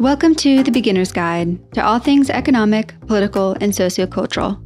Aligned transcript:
Welcome 0.00 0.36
to 0.36 0.62
the 0.62 0.70
Beginner's 0.70 1.10
Guide 1.10 1.72
to 1.72 1.84
all 1.84 1.98
things 1.98 2.30
economic, 2.30 2.94
political, 3.08 3.56
and 3.60 3.72
sociocultural. 3.72 4.56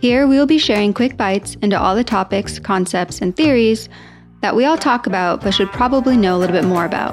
Here 0.00 0.26
we 0.26 0.38
will 0.38 0.46
be 0.46 0.56
sharing 0.56 0.94
quick 0.94 1.18
bites 1.18 1.56
into 1.56 1.78
all 1.78 1.94
the 1.94 2.02
topics, 2.02 2.58
concepts, 2.58 3.20
and 3.20 3.36
theories 3.36 3.90
that 4.40 4.56
we 4.56 4.64
all 4.64 4.78
talk 4.78 5.06
about 5.06 5.42
but 5.42 5.52
should 5.52 5.70
probably 5.72 6.16
know 6.16 6.34
a 6.34 6.38
little 6.38 6.56
bit 6.56 6.64
more 6.64 6.86
about. 6.86 7.12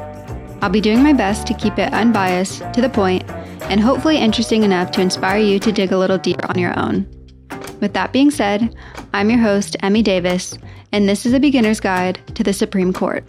I'll 0.63 0.69
be 0.69 0.79
doing 0.79 1.03
my 1.03 1.11
best 1.11 1.47
to 1.47 1.53
keep 1.53 1.77
it 1.77 1.91
unbiased, 1.91 2.59
to 2.75 2.79
the 2.79 2.87
point, 2.87 3.29
and 3.63 3.81
hopefully 3.81 4.15
interesting 4.15 4.63
enough 4.63 4.91
to 4.91 5.01
inspire 5.01 5.39
you 5.39 5.59
to 5.59 5.71
dig 5.73 5.91
a 5.91 5.97
little 5.97 6.17
deeper 6.17 6.49
on 6.49 6.57
your 6.57 6.79
own. 6.79 7.05
With 7.81 7.91
that 7.91 8.13
being 8.13 8.31
said, 8.31 8.73
I'm 9.13 9.29
your 9.29 9.39
host, 9.39 9.75
Emmy 9.81 10.01
Davis, 10.01 10.57
and 10.93 11.09
this 11.09 11.25
is 11.25 11.33
a 11.33 11.41
beginner's 11.41 11.81
guide 11.81 12.21
to 12.35 12.43
the 12.43 12.53
Supreme 12.53 12.93
Court. 12.93 13.25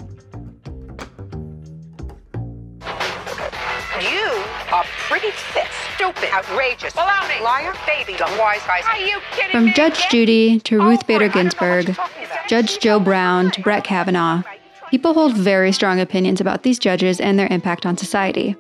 Are 5.25 5.33
thick, 5.33 5.69
stupid, 5.95 6.31
outrageous, 6.33 6.95
baloney, 6.95 7.41
liar, 7.43 7.75
baby, 7.87 8.17
dumb 8.17 8.37
wise 8.39 8.63
guys. 8.67 8.85
Are 8.87 8.99
you 8.99 9.19
kidding 9.33 9.51
From 9.51 9.65
me? 9.67 9.73
Judge 9.73 10.09
Judy 10.09 10.61
to 10.61 10.77
oh 10.77 10.85
Ruth 10.85 11.01
over 11.01 11.07
Bader 11.07 11.25
it. 11.27 11.31
I 11.31 11.43
don't 11.43 11.59
know 11.61 11.61
what 11.67 11.77
Ginsburg, 11.77 11.87
you're 11.87 11.95
talking 11.95 12.25
about. 12.25 12.49
Judge 12.49 12.79
Joe 12.79 13.01
Brown 13.01 13.51
to 13.53 13.63
Brett 13.63 13.85
Kavanaugh, 13.85 14.43
people 14.91 15.15
hold 15.15 15.37
very 15.37 15.73
strong 15.73 16.01
opinions 16.01 16.41
about 16.41 16.63
these 16.63 16.79
judges 16.79 17.21
and 17.21 17.39
their 17.39 17.49
impact 17.51 17.85
on 17.85 17.97
society. 17.97 18.57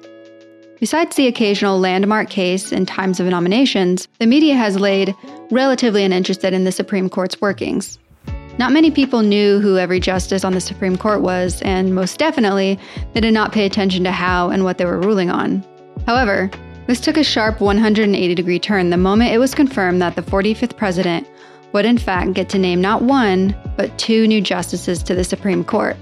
Besides 0.80 1.16
the 1.16 1.26
occasional 1.26 1.78
landmark 1.78 2.30
case 2.30 2.72
in 2.72 2.86
times 2.86 3.20
of 3.20 3.26
nominations, 3.26 4.08
the 4.18 4.26
media 4.26 4.54
has 4.54 4.80
laid 4.80 5.14
relatively 5.50 6.04
uninterested 6.04 6.54
in 6.54 6.64
the 6.64 6.72
Supreme 6.72 7.10
Court's 7.10 7.40
workings. 7.40 7.98
Not 8.58 8.72
many 8.72 8.90
people 8.90 9.22
knew 9.22 9.60
who 9.60 9.78
every 9.78 10.00
justice 10.00 10.44
on 10.44 10.52
the 10.52 10.60
Supreme 10.60 10.96
Court 10.96 11.22
was, 11.22 11.60
and 11.62 11.94
most 11.94 12.18
definitely, 12.18 12.78
they 13.12 13.20
did 13.20 13.34
not 13.34 13.52
pay 13.52 13.66
attention 13.66 14.04
to 14.04 14.12
how 14.12 14.50
and 14.50 14.64
what 14.64 14.78
they 14.78 14.84
were 14.84 14.98
ruling 14.98 15.30
on. 15.30 15.64
However, 16.06 16.50
this 16.86 17.00
took 17.00 17.16
a 17.16 17.24
sharp 17.24 17.60
180 17.60 18.34
degree 18.34 18.58
turn 18.58 18.90
the 18.90 18.96
moment 18.96 19.32
it 19.32 19.38
was 19.38 19.54
confirmed 19.54 20.02
that 20.02 20.16
the 20.16 20.22
45th 20.22 20.76
president 20.76 21.26
would, 21.72 21.84
in 21.84 21.98
fact, 21.98 22.32
get 22.32 22.48
to 22.48 22.58
name 22.58 22.80
not 22.80 23.02
one, 23.02 23.54
but 23.76 23.96
two 23.98 24.26
new 24.26 24.40
justices 24.40 25.02
to 25.04 25.14
the 25.14 25.24
Supreme 25.24 25.62
Court. 25.62 25.96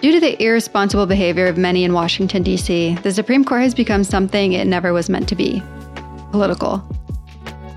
Due 0.00 0.12
to 0.12 0.20
the 0.20 0.42
irresponsible 0.42 1.06
behavior 1.06 1.46
of 1.46 1.56
many 1.56 1.84
in 1.84 1.92
Washington, 1.92 2.42
D.C., 2.42 2.94
the 3.02 3.12
Supreme 3.12 3.44
Court 3.44 3.62
has 3.62 3.74
become 3.74 4.04
something 4.04 4.52
it 4.52 4.66
never 4.66 4.92
was 4.92 5.08
meant 5.08 5.28
to 5.28 5.34
be 5.34 5.62
political. 6.30 6.82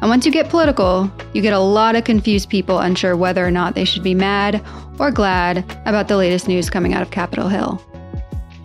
And 0.02 0.10
once 0.10 0.26
you 0.26 0.32
get 0.32 0.50
political, 0.50 1.12
you 1.34 1.42
get 1.42 1.54
a 1.54 1.60
lot 1.60 1.96
of 1.96 2.04
confused 2.04 2.50
people 2.50 2.80
unsure 2.80 3.18
whether 3.18 3.46
or 3.46 3.52
not 3.52 3.76
they 3.76 3.86
should 3.86 4.04
be 4.04 4.14
mad 4.14 4.64
or 5.00 5.12
glad 5.12 5.60
about 5.86 6.08
the 6.08 6.18
latest 6.18 6.48
news 6.48 6.70
coming 6.70 6.94
out 6.94 7.02
of 7.02 7.12
Capitol 7.12 7.50
Hill. 7.50 7.82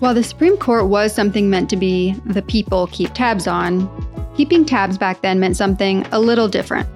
While 0.03 0.14
the 0.14 0.25
Supreme 0.25 0.56
Court 0.56 0.89
was 0.89 1.14
something 1.14 1.48
meant 1.48 1.70
to 1.70 1.77
be 1.77 2.14
the 2.27 2.42
people 2.42 2.89
keep 2.89 3.14
tabs 3.14 3.47
on, 3.47 3.89
keeping 4.36 4.64
tabs 4.64 4.98
back 4.98 5.22
then 5.22 5.39
meant 5.39 5.56
something 5.56 6.05
a 6.11 6.19
little 6.19 6.48
different. 6.48 6.89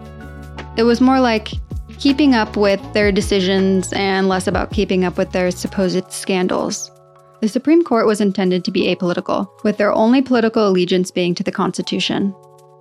It 0.77 0.83
was 0.83 1.01
more 1.01 1.21
like 1.21 1.53
keeping 2.01 2.35
up 2.35 2.57
with 2.57 2.81
their 2.95 3.13
decisions 3.13 3.93
and 3.93 4.29
less 4.29 4.49
about 4.49 4.73
keeping 4.73 5.05
up 5.05 5.17
with 5.19 5.31
their 5.31 5.53
supposed 5.53 6.11
scandals. 6.11 6.91
The 7.41 7.49
Supreme 7.49 7.85
Court 7.85 8.07
was 8.07 8.21
intended 8.21 8.65
to 8.65 8.73
be 8.73 8.93
apolitical, 8.93 9.47
with 9.63 9.77
their 9.77 9.93
only 9.93 10.21
political 10.21 10.67
allegiance 10.67 11.13
being 11.13 11.33
to 11.37 11.45
the 11.45 11.53
Constitution. 11.53 12.35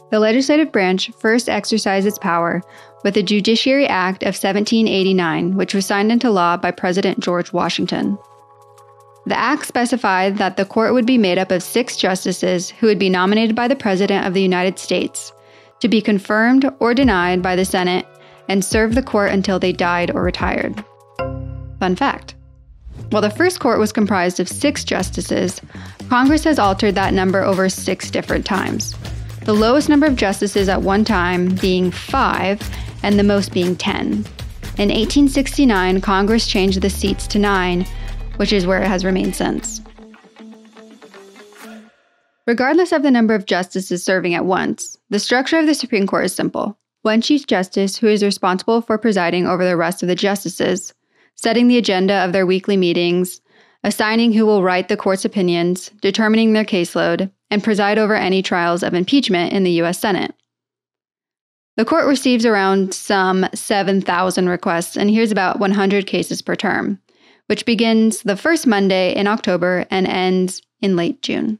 The 0.09 0.19
legislative 0.19 0.71
branch 0.71 1.11
first 1.19 1.49
exercised 1.49 2.07
its 2.07 2.17
power 2.17 2.63
with 3.03 3.13
the 3.13 3.21
Judiciary 3.21 3.85
Act 3.85 4.23
of 4.23 4.33
1789, 4.33 5.55
which 5.55 5.75
was 5.75 5.85
signed 5.85 6.11
into 6.11 6.31
law 6.31 6.57
by 6.57 6.71
President 6.71 7.19
George 7.19 7.53
Washington. 7.53 8.17
The 9.27 9.37
act 9.37 9.65
specified 9.65 10.37
that 10.37 10.57
the 10.57 10.65
court 10.65 10.93
would 10.93 11.05
be 11.05 11.17
made 11.17 11.37
up 11.37 11.51
of 11.51 11.63
six 11.63 11.97
justices 11.97 12.69
who 12.69 12.87
would 12.87 12.99
be 12.99 13.09
nominated 13.09 13.55
by 13.55 13.67
the 13.67 13.75
President 13.75 14.25
of 14.25 14.33
the 14.33 14.41
United 14.41 14.77
States, 14.77 15.31
to 15.79 15.87
be 15.87 16.01
confirmed 16.01 16.69
or 16.79 16.93
denied 16.93 17.41
by 17.41 17.55
the 17.55 17.65
Senate, 17.65 18.05
and 18.47 18.63
serve 18.63 18.93
the 18.93 19.01
court 19.01 19.31
until 19.31 19.59
they 19.59 19.71
died 19.71 20.11
or 20.11 20.21
retired. 20.21 20.83
Fun 21.79 21.95
fact 21.95 22.35
while 23.09 23.21
the 23.21 23.29
first 23.29 23.59
court 23.59 23.79
was 23.79 23.91
comprised 23.91 24.39
of 24.39 24.49
six 24.49 24.83
justices, 24.83 25.61
Congress 26.09 26.43
has 26.43 26.59
altered 26.59 26.95
that 26.95 27.13
number 27.13 27.43
over 27.43 27.69
six 27.69 28.09
different 28.09 28.45
times. 28.45 28.95
The 29.43 29.53
lowest 29.53 29.89
number 29.89 30.07
of 30.07 30.15
justices 30.15 30.69
at 30.69 30.81
one 30.81 31.05
time 31.05 31.55
being 31.55 31.91
five, 31.91 32.59
and 33.03 33.19
the 33.19 33.23
most 33.23 33.53
being 33.53 33.75
10. 33.75 34.03
In 34.77 34.89
1869, 34.89 36.01
Congress 36.01 36.47
changed 36.47 36.81
the 36.81 36.89
seats 36.89 37.27
to 37.27 37.39
nine, 37.39 37.85
which 38.37 38.53
is 38.53 38.65
where 38.65 38.81
it 38.81 38.87
has 38.87 39.05
remained 39.05 39.35
since. 39.35 39.81
Regardless 42.47 42.91
of 42.91 43.01
the 43.01 43.11
number 43.11 43.33
of 43.33 43.47
justices 43.47 44.03
serving 44.03 44.35
at 44.35 44.45
once, 44.45 44.97
the 45.09 45.19
structure 45.19 45.57
of 45.57 45.65
the 45.65 45.73
Supreme 45.73 46.05
Court 46.05 46.25
is 46.25 46.35
simple. 46.35 46.77
One 47.01 47.21
Chief 47.21 47.47
Justice 47.47 47.97
who 47.97 48.07
is 48.07 48.23
responsible 48.23 48.81
for 48.81 48.97
presiding 48.97 49.47
over 49.47 49.65
the 49.65 49.77
rest 49.77 50.03
of 50.03 50.07
the 50.07 50.15
justices, 50.15 50.93
setting 51.35 51.67
the 51.67 51.77
agenda 51.77 52.23
of 52.23 52.33
their 52.33 52.45
weekly 52.45 52.77
meetings, 52.77 53.41
assigning 53.83 54.33
who 54.33 54.45
will 54.45 54.63
write 54.63 54.89
the 54.89 54.97
court's 54.97 55.25
opinions, 55.25 55.89
determining 56.01 56.53
their 56.53 56.65
caseload, 56.65 57.31
and 57.51 57.63
preside 57.63 57.97
over 57.97 58.15
any 58.15 58.41
trials 58.41 58.83
of 58.83 58.93
impeachment 58.93 59.53
in 59.53 59.63
the 59.63 59.71
U.S. 59.71 59.99
Senate. 59.99 60.33
The 61.77 61.85
court 61.85 62.05
receives 62.05 62.45
around 62.45 62.93
some 62.93 63.47
7,000 63.53 64.49
requests 64.49 64.95
and 64.95 65.09
hears 65.09 65.31
about 65.31 65.59
100 65.59 66.07
cases 66.07 66.41
per 66.41 66.55
term, 66.55 66.99
which 67.47 67.65
begins 67.65 68.21
the 68.23 68.37
first 68.37 68.65
Monday 68.65 69.13
in 69.15 69.27
October 69.27 69.85
and 69.91 70.07
ends 70.07 70.61
in 70.81 70.95
late 70.95 71.21
June. 71.21 71.59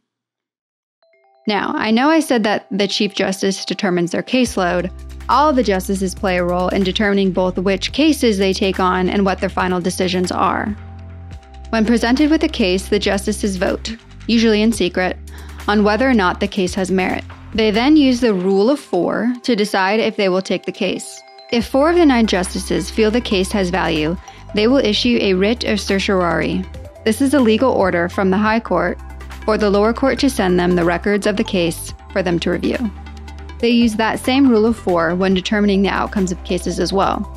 Now, 1.47 1.73
I 1.75 1.91
know 1.91 2.09
I 2.09 2.21
said 2.21 2.43
that 2.43 2.65
the 2.71 2.87
Chief 2.87 3.13
Justice 3.13 3.65
determines 3.65 4.11
their 4.11 4.23
caseload. 4.23 4.91
All 5.29 5.53
the 5.53 5.63
justices 5.63 6.15
play 6.15 6.37
a 6.37 6.43
role 6.43 6.69
in 6.69 6.83
determining 6.83 7.31
both 7.31 7.57
which 7.57 7.91
cases 7.91 8.37
they 8.37 8.53
take 8.53 8.79
on 8.79 9.09
and 9.09 9.25
what 9.25 9.39
their 9.39 9.49
final 9.49 9.79
decisions 9.79 10.31
are. 10.31 10.75
When 11.69 11.85
presented 11.85 12.31
with 12.31 12.43
a 12.43 12.49
case, 12.49 12.87
the 12.87 12.99
justices 12.99 13.57
vote, 13.57 13.95
usually 14.27 14.61
in 14.61 14.71
secret, 14.71 15.17
on 15.67 15.83
whether 15.83 16.09
or 16.09 16.13
not 16.13 16.39
the 16.39 16.47
case 16.47 16.73
has 16.75 16.89
merit. 16.89 17.23
They 17.53 17.71
then 17.71 17.95
use 17.95 18.21
the 18.21 18.33
rule 18.33 18.69
of 18.69 18.79
four 18.79 19.33
to 19.43 19.55
decide 19.55 19.99
if 19.99 20.15
they 20.15 20.29
will 20.29 20.41
take 20.41 20.65
the 20.65 20.71
case. 20.71 21.21
If 21.51 21.67
four 21.67 21.89
of 21.89 21.95
the 21.95 22.05
nine 22.05 22.27
justices 22.27 22.89
feel 22.89 23.11
the 23.11 23.21
case 23.21 23.51
has 23.51 23.69
value, 23.69 24.17
they 24.55 24.67
will 24.67 24.77
issue 24.77 25.17
a 25.21 25.33
writ 25.33 25.65
of 25.65 25.79
certiorari. 25.79 26.63
This 27.03 27.21
is 27.21 27.33
a 27.33 27.39
legal 27.39 27.71
order 27.71 28.09
from 28.09 28.29
the 28.29 28.37
High 28.37 28.61
Court 28.61 28.97
for 29.43 29.57
the 29.57 29.69
lower 29.69 29.93
court 29.93 30.17
to 30.19 30.29
send 30.29 30.59
them 30.59 30.75
the 30.75 30.85
records 30.85 31.27
of 31.27 31.37
the 31.37 31.43
case 31.43 31.93
for 32.11 32.23
them 32.23 32.39
to 32.39 32.51
review. 32.51 32.77
They 33.59 33.69
use 33.69 33.95
that 33.95 34.19
same 34.19 34.49
rule 34.49 34.65
of 34.65 34.77
four 34.77 35.13
when 35.13 35.33
determining 35.33 35.81
the 35.81 35.89
outcomes 35.89 36.31
of 36.31 36.43
cases 36.45 36.79
as 36.79 36.93
well. 36.93 37.31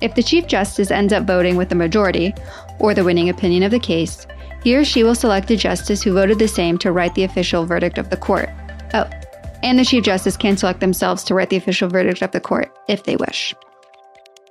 If 0.00 0.14
the 0.14 0.22
Chief 0.22 0.46
Justice 0.46 0.90
ends 0.90 1.12
up 1.12 1.24
voting 1.24 1.56
with 1.56 1.68
the 1.68 1.74
majority, 1.74 2.32
or 2.78 2.94
the 2.94 3.04
winning 3.04 3.28
opinion 3.28 3.62
of 3.62 3.70
the 3.70 3.78
case, 3.78 4.26
he 4.62 4.76
or 4.76 4.84
she 4.84 5.02
will 5.02 5.14
select 5.14 5.50
a 5.50 5.56
justice 5.56 6.02
who 6.02 6.12
voted 6.12 6.38
the 6.38 6.48
same 6.48 6.78
to 6.78 6.92
write 6.92 7.14
the 7.14 7.24
official 7.24 7.64
verdict 7.64 7.98
of 7.98 8.10
the 8.10 8.16
court. 8.16 8.50
Oh, 8.94 9.08
and 9.62 9.78
the 9.78 9.84
Chief 9.84 10.04
Justice 10.04 10.36
can 10.36 10.56
select 10.56 10.80
themselves 10.80 11.24
to 11.24 11.34
write 11.34 11.50
the 11.50 11.56
official 11.56 11.88
verdict 11.88 12.22
of 12.22 12.32
the 12.32 12.40
court 12.40 12.76
if 12.88 13.04
they 13.04 13.16
wish. 13.16 13.54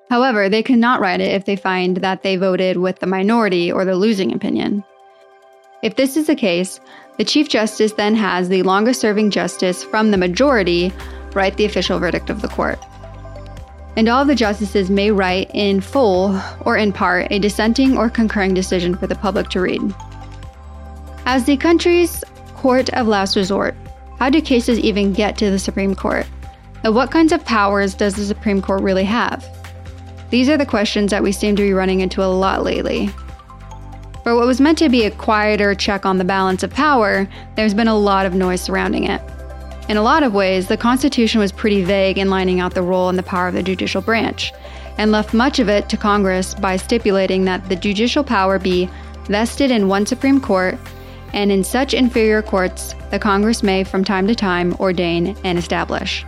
However, 0.10 0.50
they 0.50 0.62
cannot 0.62 1.00
write 1.00 1.22
it 1.22 1.34
if 1.34 1.46
they 1.46 1.56
find 1.56 1.98
that 1.98 2.24
they 2.24 2.36
voted 2.36 2.78
with 2.78 3.00
the 3.00 3.08
minority 3.08 3.72
or 3.72 3.86
the 3.86 3.96
losing 3.96 4.34
opinion. 4.34 4.84
If 5.82 5.96
this 5.96 6.16
is 6.16 6.28
the 6.28 6.36
case, 6.36 6.80
the 7.18 7.24
Chief 7.24 7.50
Justice 7.50 7.94
then 7.94 8.16
has 8.16 8.50
the 8.50 8.64
longest 8.64 9.02
serving 9.02 9.32
justice 9.32 9.84
from 9.84 10.12
the 10.12 10.18
majority 10.18 10.92
write 11.34 11.58
the 11.58 11.66
official 11.66 12.00
verdict 12.00 12.30
of 12.30 12.42
the 12.42 12.48
court. 12.48 12.80
And 13.98 14.10
all 14.10 14.22
of 14.22 14.28
the 14.28 14.36
justices 14.36 14.90
may 14.90 15.12
write 15.12 15.50
in 15.54 15.82
full 15.82 16.40
or 16.62 16.76
in 16.76 16.92
part 16.92 17.32
a 17.32 17.40
dissenting 17.40 17.98
or 17.98 18.10
concurring 18.10 18.54
decision 18.54 18.96
for 18.96 19.08
the 19.08 19.16
public 19.16 19.50
to 19.50 19.62
read. 19.62 19.82
As 21.26 21.46
the 21.46 21.58
country's 21.58 22.24
court 22.56 22.90
of 22.90 23.08
last 23.08 23.36
resort, 23.36 23.76
how 24.20 24.30
do 24.30 24.42
cases 24.42 24.80
even 24.80 25.14
get 25.14 25.38
to 25.38 25.50
the 25.50 25.60
Supreme 25.60 25.96
Court? 25.96 26.26
And 26.84 26.94
what 26.94 27.12
kinds 27.12 27.32
of 27.32 27.44
powers 27.46 27.96
does 27.96 28.16
the 28.16 28.26
Supreme 28.26 28.62
Court 28.62 28.82
really 28.82 29.04
have? 29.04 29.46
These 30.30 30.50
are 30.50 30.58
the 30.58 30.66
questions 30.66 31.12
that 31.12 31.24
we 31.24 31.32
seem 31.32 31.56
to 31.56 31.62
be 31.62 31.74
running 31.74 32.02
into 32.02 32.24
a 32.24 32.26
lot 32.26 32.64
lately. 32.64 33.10
For 34.24 34.36
what 34.36 34.48
was 34.48 34.60
meant 34.60 34.80
to 34.80 34.90
be 34.90 35.06
a 35.06 35.12
quieter 35.12 35.76
check 35.76 36.06
on 36.06 36.18
the 36.18 36.24
balance 36.24 36.64
of 36.64 36.72
power, 36.72 37.28
there's 37.56 37.76
been 37.76 37.88
a 37.88 37.98
lot 37.98 38.26
of 38.26 38.34
noise 38.34 38.62
surrounding 38.62 39.04
it. 39.04 39.22
In 39.88 39.98
a 39.98 40.02
lot 40.02 40.24
of 40.24 40.34
ways, 40.34 40.68
the 40.68 40.78
Constitution 40.78 41.40
was 41.40 41.52
pretty 41.52 41.84
vague 41.84 42.18
in 42.18 42.32
lining 42.32 42.60
out 42.60 42.74
the 42.74 42.82
role 42.82 43.08
and 43.08 43.20
the 43.20 43.24
power 43.24 43.48
of 43.48 43.54
the 43.54 43.62
judicial 43.62 44.02
branch, 44.02 44.52
and 44.98 45.12
left 45.12 45.36
much 45.36 45.60
of 45.60 45.70
it 45.70 45.90
to 45.90 45.98
Congress 45.98 46.56
by 46.56 46.76
stipulating 46.76 47.46
that 47.46 47.70
the 47.70 47.76
judicial 47.76 48.24
power 48.24 48.58
be 48.58 48.90
vested 49.28 49.70
in 49.70 49.88
one 49.88 50.08
Supreme 50.08 50.42
Court, 50.42 50.80
and 51.34 51.52
in 51.52 51.64
such 51.64 51.94
inferior 51.94 52.42
courts, 52.42 52.96
the 53.12 53.20
Congress 53.20 53.62
may 53.62 53.84
from 53.84 54.04
time 54.04 54.26
to 54.26 54.34
time 54.34 54.76
ordain 54.80 55.38
and 55.44 55.60
establish. 55.60 56.26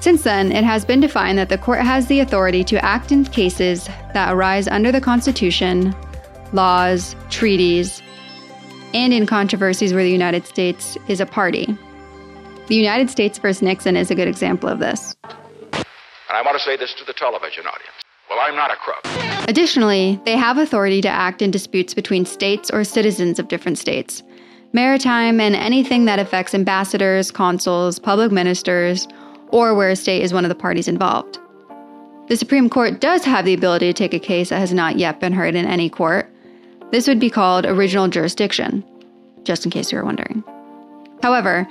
Since 0.00 0.22
then, 0.22 0.50
it 0.50 0.64
has 0.64 0.86
been 0.86 1.00
defined 1.00 1.36
that 1.36 1.50
the 1.50 1.58
court 1.58 1.80
has 1.82 2.06
the 2.06 2.20
authority 2.20 2.64
to 2.64 2.82
act 2.82 3.12
in 3.12 3.24
cases 3.24 3.84
that 4.14 4.32
arise 4.32 4.66
under 4.66 4.90
the 4.90 5.00
Constitution, 5.00 5.94
laws, 6.54 7.14
treaties, 7.28 8.02
and 8.94 9.12
in 9.12 9.26
controversies 9.26 9.92
where 9.92 10.02
the 10.02 10.10
United 10.10 10.46
States 10.46 10.96
is 11.06 11.20
a 11.20 11.26
party. 11.26 11.76
The 12.68 12.76
United 12.76 13.10
States 13.10 13.38
versus 13.38 13.60
Nixon 13.60 13.94
is 13.94 14.10
a 14.10 14.14
good 14.14 14.26
example 14.26 14.70
of 14.70 14.78
this. 14.78 15.14
And 15.74 15.84
I 16.30 16.40
want 16.42 16.56
to 16.56 16.64
say 16.64 16.78
this 16.78 16.94
to 16.94 17.04
the 17.04 17.12
television 17.12 17.66
audience. 17.66 17.94
Well, 18.30 18.38
I'm 18.40 18.56
not 18.56 18.70
a 18.70 18.76
crook. 18.76 19.04
Additionally, 19.48 20.18
they 20.24 20.36
have 20.36 20.56
authority 20.56 21.02
to 21.02 21.08
act 21.08 21.42
in 21.42 21.50
disputes 21.50 21.92
between 21.92 22.24
states 22.24 22.70
or 22.70 22.84
citizens 22.84 23.38
of 23.38 23.48
different 23.48 23.76
states, 23.76 24.22
maritime, 24.72 25.40
and 25.40 25.54
anything 25.54 26.06
that 26.06 26.18
affects 26.18 26.54
ambassadors, 26.54 27.30
consuls, 27.30 27.98
public 27.98 28.32
ministers, 28.32 29.06
or 29.52 29.74
where 29.74 29.90
a 29.90 29.96
state 29.96 30.22
is 30.22 30.32
one 30.32 30.44
of 30.44 30.48
the 30.48 30.54
parties 30.54 30.88
involved. 30.88 31.38
The 32.28 32.36
Supreme 32.36 32.70
Court 32.70 33.00
does 33.00 33.24
have 33.24 33.44
the 33.44 33.54
ability 33.54 33.86
to 33.86 33.92
take 33.92 34.14
a 34.14 34.20
case 34.20 34.50
that 34.50 34.60
has 34.60 34.72
not 34.72 34.98
yet 34.98 35.18
been 35.20 35.32
heard 35.32 35.54
in 35.54 35.66
any 35.66 35.90
court. 35.90 36.32
This 36.92 37.08
would 37.08 37.18
be 37.18 37.30
called 37.30 37.66
original 37.66 38.08
jurisdiction, 38.08 38.84
just 39.44 39.64
in 39.64 39.70
case 39.70 39.90
you 39.90 39.98
were 39.98 40.04
wondering. 40.04 40.44
However, 41.22 41.66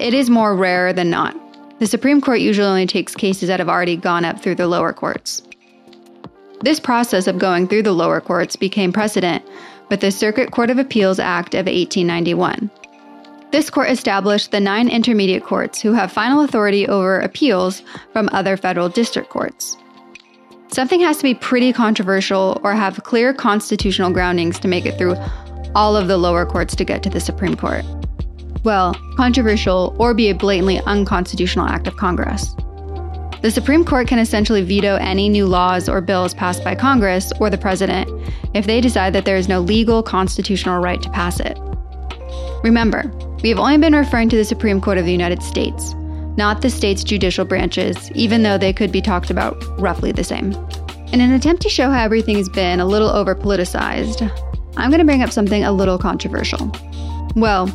it 0.00 0.14
is 0.14 0.28
more 0.28 0.56
rare 0.56 0.92
than 0.92 1.10
not. 1.10 1.36
The 1.78 1.86
Supreme 1.86 2.20
Court 2.20 2.40
usually 2.40 2.66
only 2.66 2.86
takes 2.86 3.14
cases 3.14 3.48
that 3.48 3.60
have 3.60 3.68
already 3.68 3.96
gone 3.96 4.24
up 4.24 4.40
through 4.40 4.56
the 4.56 4.68
lower 4.68 4.92
courts. 4.92 5.42
This 6.62 6.78
process 6.78 7.26
of 7.26 7.38
going 7.38 7.66
through 7.66 7.82
the 7.82 7.92
lower 7.92 8.20
courts 8.20 8.54
became 8.54 8.92
precedent 8.92 9.44
with 9.88 10.00
the 10.00 10.10
Circuit 10.10 10.52
Court 10.52 10.70
of 10.70 10.78
Appeals 10.78 11.18
Act 11.18 11.54
of 11.54 11.66
1891. 11.66 12.70
This 13.52 13.68
court 13.68 13.90
established 13.90 14.50
the 14.50 14.60
nine 14.60 14.88
intermediate 14.88 15.44
courts 15.44 15.78
who 15.78 15.92
have 15.92 16.10
final 16.10 16.42
authority 16.42 16.88
over 16.88 17.20
appeals 17.20 17.82
from 18.14 18.30
other 18.32 18.56
federal 18.56 18.88
district 18.88 19.28
courts. 19.28 19.76
Something 20.68 21.00
has 21.00 21.18
to 21.18 21.22
be 21.22 21.34
pretty 21.34 21.70
controversial 21.70 22.58
or 22.64 22.72
have 22.72 23.04
clear 23.04 23.34
constitutional 23.34 24.10
groundings 24.10 24.58
to 24.60 24.68
make 24.68 24.86
it 24.86 24.96
through 24.96 25.16
all 25.74 25.98
of 25.98 26.08
the 26.08 26.16
lower 26.16 26.46
courts 26.46 26.74
to 26.76 26.84
get 26.84 27.02
to 27.02 27.10
the 27.10 27.20
Supreme 27.20 27.54
Court. 27.54 27.84
Well, 28.64 28.94
controversial 29.16 29.94
or 29.98 30.14
be 30.14 30.30
a 30.30 30.34
blatantly 30.34 30.80
unconstitutional 30.86 31.66
act 31.66 31.86
of 31.86 31.98
Congress. 31.98 32.54
The 33.42 33.50
Supreme 33.50 33.84
Court 33.84 34.08
can 34.08 34.18
essentially 34.18 34.62
veto 34.62 34.96
any 34.96 35.28
new 35.28 35.46
laws 35.46 35.90
or 35.90 36.00
bills 36.00 36.32
passed 36.32 36.64
by 36.64 36.74
Congress 36.74 37.32
or 37.38 37.50
the 37.50 37.58
President 37.58 38.08
if 38.54 38.66
they 38.66 38.80
decide 38.80 39.12
that 39.12 39.26
there 39.26 39.36
is 39.36 39.46
no 39.46 39.60
legal 39.60 40.02
constitutional 40.02 40.80
right 40.80 41.02
to 41.02 41.10
pass 41.10 41.38
it. 41.38 41.58
Remember, 42.62 43.12
we 43.42 43.48
have 43.48 43.58
only 43.58 43.78
been 43.78 43.94
referring 43.94 44.28
to 44.28 44.36
the 44.36 44.44
Supreme 44.44 44.80
Court 44.80 44.98
of 44.98 45.04
the 45.04 45.12
United 45.12 45.42
States, 45.42 45.94
not 46.36 46.62
the 46.62 46.70
state's 46.70 47.02
judicial 47.02 47.44
branches, 47.44 48.10
even 48.12 48.42
though 48.42 48.56
they 48.56 48.72
could 48.72 48.92
be 48.92 49.00
talked 49.00 49.30
about 49.30 49.62
roughly 49.80 50.12
the 50.12 50.24
same. 50.24 50.52
In 51.12 51.20
an 51.20 51.32
attempt 51.32 51.60
to 51.62 51.68
show 51.68 51.90
how 51.90 52.02
everything 52.02 52.36
has 52.36 52.48
been 52.48 52.80
a 52.80 52.86
little 52.86 53.08
over 53.08 53.34
politicized, 53.34 54.22
I'm 54.76 54.90
going 54.90 55.00
to 55.00 55.04
bring 55.04 55.22
up 55.22 55.30
something 55.30 55.64
a 55.64 55.72
little 55.72 55.98
controversial. 55.98 56.70
Well, 57.34 57.66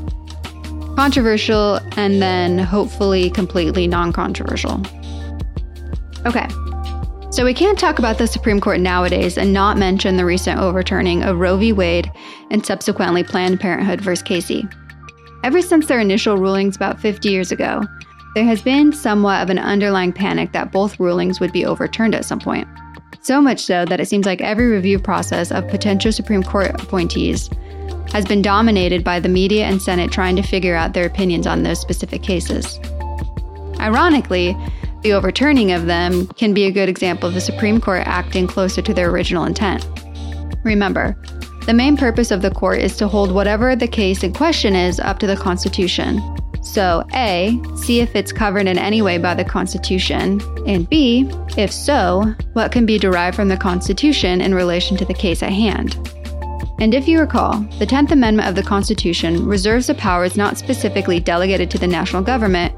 controversial 0.95 1.79
and 1.97 2.21
then 2.21 2.57
hopefully 2.57 3.29
completely 3.29 3.87
non 3.87 4.13
controversial. 4.13 4.81
Okay. 6.25 6.47
So 7.29 7.43
we 7.43 7.53
can't 7.53 7.77
talk 7.77 7.99
about 7.99 8.17
the 8.17 8.25
Supreme 8.25 8.59
Court 8.59 8.79
nowadays 8.79 9.37
and 9.37 9.53
not 9.53 9.77
mention 9.77 10.17
the 10.17 10.25
recent 10.25 10.59
overturning 10.59 11.23
of 11.23 11.37
Roe 11.37 11.57
v. 11.57 11.73
Wade 11.73 12.11
and 12.49 12.65
subsequently 12.65 13.23
Planned 13.23 13.59
Parenthood 13.59 14.01
v. 14.01 14.15
Casey. 14.15 14.67
Ever 15.43 15.61
since 15.61 15.87
their 15.87 15.99
initial 15.99 16.37
rulings 16.37 16.75
about 16.75 16.99
50 16.99 17.29
years 17.29 17.51
ago, 17.51 17.83
there 18.35 18.43
has 18.43 18.61
been 18.61 18.91
somewhat 18.91 19.41
of 19.41 19.49
an 19.49 19.59
underlying 19.59 20.11
panic 20.11 20.51
that 20.51 20.71
both 20.71 20.99
rulings 20.99 21.39
would 21.39 21.51
be 21.51 21.65
overturned 21.65 22.15
at 22.15 22.25
some 22.25 22.39
point. 22.39 22.67
So 23.21 23.41
much 23.41 23.61
so 23.61 23.85
that 23.85 23.99
it 23.99 24.07
seems 24.07 24.25
like 24.25 24.41
every 24.41 24.67
review 24.67 24.99
process 24.99 25.51
of 25.51 25.67
potential 25.67 26.11
Supreme 26.11 26.43
Court 26.43 26.69
appointees 26.81 27.49
has 28.11 28.25
been 28.25 28.41
dominated 28.41 29.03
by 29.03 29.19
the 29.19 29.29
media 29.29 29.65
and 29.65 29.81
Senate 29.81 30.11
trying 30.11 30.35
to 30.35 30.41
figure 30.41 30.75
out 30.75 30.93
their 30.93 31.05
opinions 31.05 31.45
on 31.45 31.63
those 31.63 31.79
specific 31.79 32.23
cases. 32.23 32.79
Ironically, 33.79 34.55
the 35.01 35.13
overturning 35.13 35.71
of 35.71 35.85
them 35.85 36.27
can 36.27 36.53
be 36.53 36.65
a 36.65 36.71
good 36.71 36.89
example 36.89 37.27
of 37.29 37.35
the 37.35 37.41
Supreme 37.41 37.79
Court 37.79 38.03
acting 38.05 38.47
closer 38.47 38.81
to 38.81 38.93
their 38.93 39.09
original 39.09 39.45
intent. 39.45 39.85
Remember, 40.63 41.15
the 41.67 41.73
main 41.73 41.97
purpose 41.97 42.31
of 42.31 42.41
the 42.41 42.49
court 42.49 42.79
is 42.79 42.95
to 42.95 43.09
hold 43.09 43.29
whatever 43.29 43.75
the 43.75 43.89
case 43.89 44.23
in 44.23 44.31
question 44.31 44.73
is 44.73 45.01
up 45.01 45.19
to 45.19 45.27
the 45.27 45.35
Constitution. 45.35 46.21
So, 46.61 47.05
A, 47.13 47.59
see 47.75 47.99
if 47.99 48.15
it's 48.15 48.31
covered 48.31 48.67
in 48.67 48.77
any 48.77 49.01
way 49.01 49.17
by 49.17 49.33
the 49.33 49.43
Constitution, 49.43 50.41
and 50.65 50.89
B, 50.89 51.29
if 51.57 51.71
so, 51.71 52.33
what 52.53 52.71
can 52.71 52.85
be 52.85 52.97
derived 52.97 53.35
from 53.35 53.49
the 53.49 53.57
Constitution 53.57 54.39
in 54.39 54.55
relation 54.55 54.95
to 54.95 55.03
the 55.03 55.13
case 55.13 55.43
at 55.43 55.51
hand. 55.51 55.97
And 56.79 56.93
if 56.93 57.05
you 57.05 57.19
recall, 57.19 57.59
the 57.79 57.85
10th 57.85 58.11
Amendment 58.11 58.47
of 58.47 58.55
the 58.55 58.63
Constitution 58.63 59.45
reserves 59.45 59.87
the 59.87 59.93
powers 59.93 60.37
not 60.37 60.57
specifically 60.57 61.19
delegated 61.19 61.69
to 61.71 61.77
the 61.77 61.87
national 61.87 62.21
government, 62.21 62.73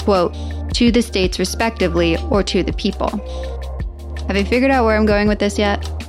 quote, 0.00 0.34
to 0.74 0.90
the 0.90 1.00
states 1.00 1.38
respectively, 1.38 2.18
or 2.28 2.42
to 2.42 2.62
the 2.62 2.74
people. 2.74 3.08
Have 4.26 4.36
you 4.36 4.44
figured 4.44 4.70
out 4.70 4.84
where 4.84 4.98
I'm 4.98 5.06
going 5.06 5.28
with 5.28 5.38
this 5.38 5.58
yet? 5.58 6.03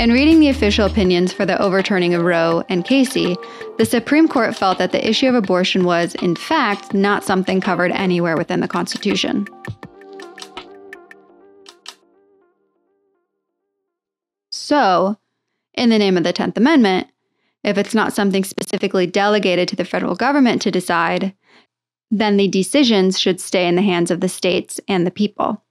In 0.00 0.12
reading 0.12 0.40
the 0.40 0.48
official 0.48 0.86
opinions 0.86 1.30
for 1.30 1.44
the 1.44 1.60
overturning 1.60 2.14
of 2.14 2.22
Roe 2.22 2.64
and 2.70 2.86
Casey, 2.86 3.36
the 3.76 3.84
Supreme 3.84 4.28
Court 4.28 4.56
felt 4.56 4.78
that 4.78 4.92
the 4.92 5.06
issue 5.06 5.26
of 5.26 5.34
abortion 5.34 5.84
was, 5.84 6.14
in 6.22 6.36
fact, 6.36 6.94
not 6.94 7.22
something 7.22 7.60
covered 7.60 7.92
anywhere 7.92 8.34
within 8.34 8.60
the 8.60 8.66
Constitution. 8.66 9.46
So, 14.50 15.18
in 15.74 15.90
the 15.90 15.98
name 15.98 16.16
of 16.16 16.24
the 16.24 16.32
10th 16.32 16.56
Amendment, 16.56 17.08
if 17.62 17.76
it's 17.76 17.94
not 17.94 18.14
something 18.14 18.42
specifically 18.42 19.06
delegated 19.06 19.68
to 19.68 19.76
the 19.76 19.84
federal 19.84 20.14
government 20.14 20.62
to 20.62 20.70
decide, 20.70 21.34
then 22.10 22.38
the 22.38 22.48
decisions 22.48 23.20
should 23.20 23.38
stay 23.38 23.68
in 23.68 23.74
the 23.74 23.82
hands 23.82 24.10
of 24.10 24.22
the 24.22 24.30
states 24.30 24.80
and 24.88 25.06
the 25.06 25.10
people, 25.10 25.62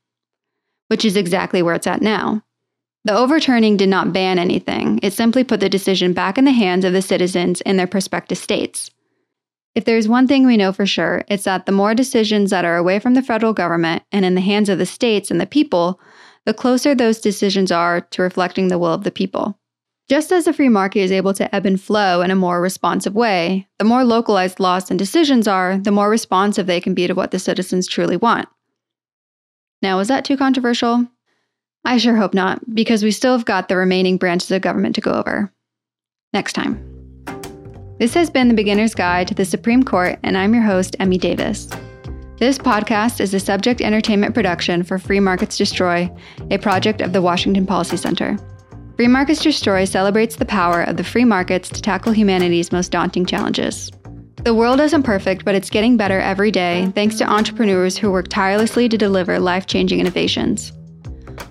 which 0.88 1.04
is 1.04 1.18
exactly 1.18 1.64
where 1.64 1.74
it's 1.74 1.88
at 1.88 2.04
now. 2.04 2.44
The 3.10 3.18
overturning 3.18 3.76
did 3.76 3.90
not 3.90 4.14
ban 4.14 4.38
anything, 4.38 5.00
it 5.02 5.14
simply 5.14 5.44
put 5.44 5.62
the 5.62 5.68
decision 5.68 6.14
back 6.14 6.38
in 6.38 6.46
the 6.46 6.52
hands 6.52 6.86
of 6.86 6.94
the 6.94 7.02
citizens 7.02 7.60
in 7.62 7.76
their 7.76 7.88
prospective 7.88 8.38
states. 8.38 8.92
If 9.74 9.86
there's 9.86 10.08
one 10.08 10.28
thing 10.28 10.46
we 10.46 10.58
know 10.58 10.72
for 10.72 10.86
sure, 10.86 11.24
it's 11.28 11.46
that 11.46 11.66
the 11.66 11.72
more 11.72 11.96
decisions 11.96 12.52
that 12.52 12.66
are 12.66 12.78
away 12.78 13.00
from 13.00 13.16
the 13.16 13.24
federal 13.24 13.52
government 13.52 14.04
and 14.12 14.26
in 14.26 14.36
the 14.36 14.42
hands 14.42 14.70
of 14.70 14.78
the 14.78 14.86
states 14.86 15.32
and 15.32 15.42
the 15.42 15.48
people, 15.48 16.00
the 16.46 16.54
closer 16.54 16.94
those 16.94 17.20
decisions 17.20 17.72
are 17.72 18.02
to 18.02 18.22
reflecting 18.22 18.68
the 18.68 18.78
will 18.78 18.94
of 18.94 19.04
the 19.04 19.10
people. 19.10 19.58
Just 20.08 20.32
as 20.32 20.46
the 20.46 20.54
free 20.54 20.70
market 20.70 21.00
is 21.00 21.12
able 21.12 21.34
to 21.34 21.56
ebb 21.56 21.66
and 21.66 21.82
flow 21.82 22.22
in 22.22 22.30
a 22.30 22.36
more 22.36 22.62
responsive 22.62 23.16
way, 23.16 23.68
the 23.80 23.86
more 23.86 24.04
localized 24.04 24.60
laws 24.60 24.92
and 24.92 25.00
decisions 25.00 25.48
are, 25.48 25.80
the 25.80 25.92
more 25.92 26.12
responsive 26.12 26.68
they 26.68 26.80
can 26.80 26.94
be 26.94 27.08
to 27.08 27.16
what 27.16 27.32
the 27.32 27.40
citizens 27.40 27.88
truly 27.88 28.18
want. 28.18 28.48
Now, 29.82 29.98
is 29.98 30.10
that 30.10 30.26
too 30.26 30.38
controversial? 30.38 31.08
I 31.86 31.98
sure 31.98 32.16
hope 32.16 32.34
not, 32.34 32.60
because 32.74 33.04
we 33.04 33.12
still 33.12 33.38
have 33.38 33.46
got 33.46 33.68
the 33.68 33.78
remaining 33.78 34.18
branches 34.18 34.52
of 34.52 34.62
government 34.62 34.96
to 34.96 35.02
go 35.02 35.14
over. 35.14 35.52
Next 36.34 36.54
time. 36.54 36.86
This 38.00 38.14
has 38.14 38.30
been 38.30 38.48
the 38.48 38.54
Beginner's 38.54 38.96
Guide 38.96 39.28
to 39.28 39.34
the 39.34 39.46
Supreme 39.46 39.84
Court, 39.84 40.20
and 40.24 40.38
I'm 40.38 40.54
your 40.54 40.64
host, 40.64 40.96
Emmy 41.00 41.18
Davis. 41.18 41.68
This 42.38 42.58
podcast 42.58 43.20
is 43.20 43.34
a 43.34 43.40
subject 43.40 43.82
entertainment 43.82 44.34
production 44.34 44.84
for 44.84 44.98
Free 44.98 45.20
Markets 45.20 45.58
Destroy, 45.58 46.10
a 46.52 46.58
project 46.58 47.02
of 47.02 47.12
the 47.12 47.22
Washington 47.22 47.66
Policy 47.66 47.98
Center. 47.98 48.38
Free 48.96 49.08
Markets 49.08 49.42
Destroy 49.42 49.84
celebrates 49.86 50.38
the 50.38 50.46
power 50.46 50.84
of 50.84 50.98
the 50.98 51.04
free 51.04 51.26
markets 51.26 51.68
to 51.70 51.82
tackle 51.82 52.14
humanity's 52.14 52.72
most 52.72 52.92
daunting 52.92 53.26
challenges. 53.26 53.92
The 54.44 54.54
world 54.54 54.80
isn't 54.80 55.04
perfect, 55.04 55.44
but 55.44 55.56
it's 55.56 55.70
getting 55.70 55.98
better 55.98 56.20
every 56.22 56.52
day 56.52 56.90
thanks 56.96 57.18
to 57.18 57.30
entrepreneurs 57.30 57.98
who 57.98 58.12
work 58.12 58.30
tirelessly 58.30 58.88
to 58.88 58.98
deliver 58.98 59.40
life 59.40 59.66
changing 59.66 60.00
innovations. 60.00 60.72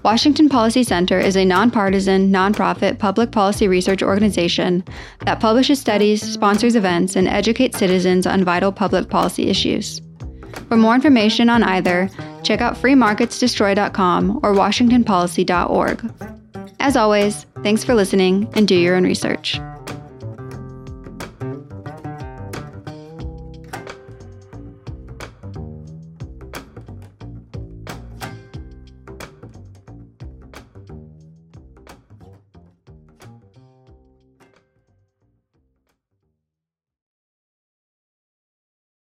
Washington 0.02 0.48
Policy 0.48 0.84
Center 0.84 1.18
is 1.18 1.36
a 1.36 1.44
nonpartisan, 1.44 2.32
nonprofit 2.32 2.98
public 2.98 3.30
policy 3.30 3.68
research 3.68 4.02
organization 4.02 4.84
that 5.20 5.40
publishes 5.40 5.80
studies, 5.80 6.22
sponsors 6.22 6.76
events, 6.76 7.16
and 7.16 7.28
educates 7.28 7.78
citizens 7.78 8.26
on 8.26 8.44
vital 8.44 8.72
public 8.72 9.08
policy 9.08 9.48
issues. 9.48 10.00
For 10.68 10.76
more 10.76 10.94
information 10.94 11.48
on 11.48 11.62
either, 11.62 12.10
check 12.42 12.60
out 12.60 12.74
freemarketsdestroy.com 12.74 14.40
or 14.42 14.54
washingtonpolicy.org. 14.54 16.12
As 16.80 16.96
always, 16.96 17.44
thanks 17.62 17.84
for 17.84 17.94
listening 17.94 18.48
and 18.54 18.66
do 18.68 18.76
your 18.76 18.96
own 18.96 19.04
research. 19.04 19.60